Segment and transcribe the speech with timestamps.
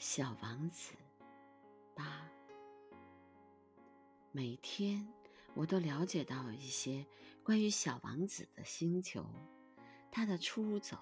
[0.00, 0.94] 小王子
[1.94, 2.26] 八，
[4.32, 5.06] 每天
[5.52, 7.04] 我都了解到一些
[7.42, 9.22] 关于小王子的星球、
[10.10, 10.96] 他的出走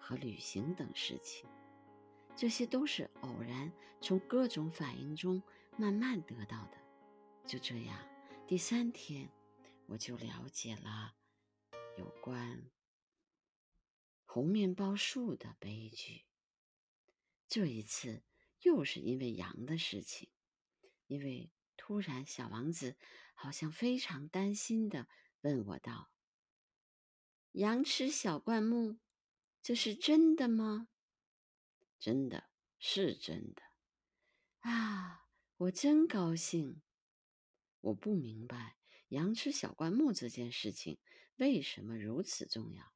[0.00, 1.46] 和旅行等事情。
[2.34, 3.70] 这些都是偶然
[4.00, 5.42] 从各种反应中
[5.76, 6.78] 慢慢得到的。
[7.46, 7.94] 就这样，
[8.46, 9.28] 第三天
[9.84, 11.12] 我就了解了
[11.98, 12.58] 有关
[14.24, 16.22] 红面包树的悲剧。
[17.46, 18.24] 这一次
[18.60, 20.30] 又是因为羊的事情，
[21.06, 22.96] 因为突然小王子
[23.34, 25.06] 好像非常担心的
[25.42, 26.10] 问我道
[27.52, 28.98] ：“羊吃小灌木，
[29.62, 30.88] 这是真的吗
[32.00, 32.48] ？”“真的
[32.78, 33.62] 是真的。”
[34.60, 36.80] 啊，我真高兴。
[37.80, 40.98] 我不明白羊吃小灌木这件事情
[41.36, 42.94] 为什么如此重要，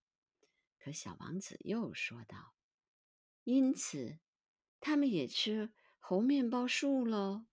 [0.78, 2.54] 可小王子又说道
[3.44, 4.18] ：“因此。”
[4.80, 7.46] 他们也吃猴面包树喽。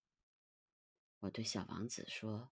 [1.20, 2.52] 我对小王子说：“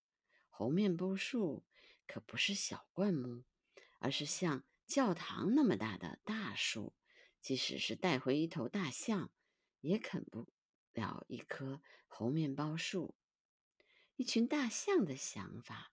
[0.49, 1.65] 猴面包树
[2.07, 3.43] 可不是小灌木，
[3.99, 6.95] 而是像教堂那么大的大树。
[7.41, 9.31] 即使是带回一头大象，
[9.81, 10.47] 也啃不
[10.93, 13.15] 了一棵猴面包树。”
[14.15, 15.91] 一群大象的想法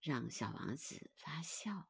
[0.00, 1.88] 让小王子发笑。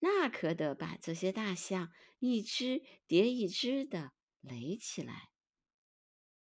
[0.00, 5.30] 那可得把这些大象一只叠一只的垒起来。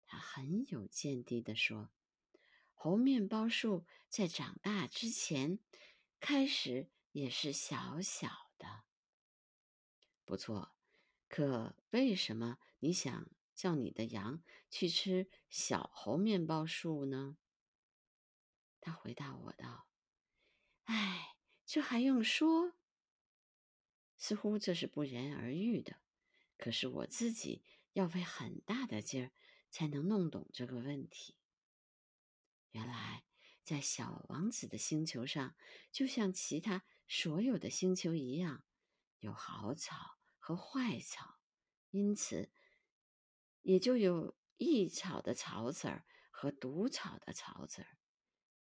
[0.05, 1.91] 他很有见地地说
[2.73, 5.59] ：“猴面包树在长大之前，
[6.19, 8.83] 开始也是小小的。
[10.23, 10.75] 不错，
[11.27, 17.37] 可为什么你想叫你的羊去吃小猴面包树呢？”
[18.79, 19.87] 他回答我道
[20.85, 21.35] ：“哎，
[21.65, 22.75] 这还用说？”
[24.17, 25.97] 似乎这是不言而喻的，
[26.57, 29.31] 可是我自己要费很大的劲儿
[29.69, 31.35] 才能弄懂这个问题。
[32.71, 33.23] 原来，
[33.63, 35.55] 在小王子的星球上，
[35.91, 38.63] 就像其他所有的星球一样，
[39.19, 41.39] 有好草和坏草，
[41.91, 42.51] 因此
[43.61, 47.97] 也就有益草的草籽儿和毒草的草籽儿。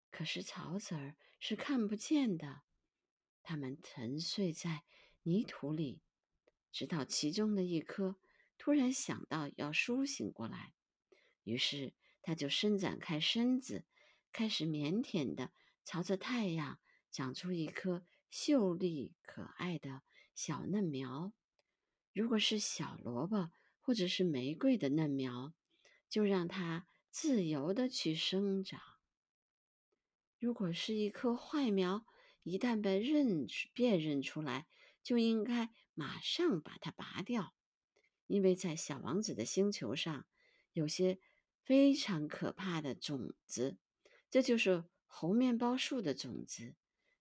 [0.09, 2.63] 可是草籽儿是看不见的，
[3.43, 4.83] 它们沉睡在。
[5.27, 6.01] 泥土里，
[6.71, 8.15] 直到其中的一颗
[8.59, 10.75] 突然想到要苏醒过来，
[11.43, 13.85] 于是它就伸展开身子，
[14.31, 15.51] 开始腼腆的
[15.83, 20.03] 朝着太阳长出一颗秀丽可爱的
[20.35, 21.33] 小嫩苗。
[22.13, 25.55] 如果是小萝卜或者是玫瑰的嫩苗，
[26.07, 28.79] 就让它自由的去生长；
[30.37, 32.05] 如果是一棵坏苗，
[32.43, 34.67] 一旦被认辨认出来，
[35.05, 37.53] 就应该马上把它拔掉，
[38.25, 40.25] 因为在小王子的星球上，
[40.73, 41.19] 有些
[41.61, 43.77] 非常可怕的种子，
[44.31, 46.73] 这就是猴面包树的种子。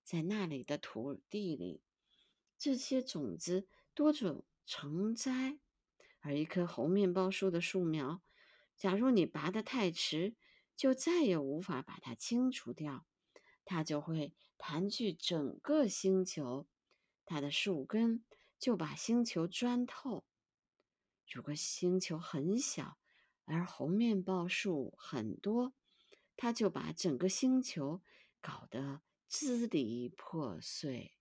[0.02, 1.82] 在那里的土地里，
[2.56, 5.58] 这些种子多种成灾，
[6.20, 8.22] 而一棵猴面包树的树苗，
[8.76, 10.34] 假如你拔得太迟，
[10.74, 13.06] 就再也无法把它清除掉，
[13.66, 16.66] 它就会盘踞整个星球。
[17.24, 18.24] 它的树根
[18.58, 20.24] 就把星球钻透。
[21.30, 22.98] 如果星球很小，
[23.44, 25.72] 而红面包树很多，
[26.36, 28.02] 它就把整个星球
[28.40, 31.16] 搞得支离破碎。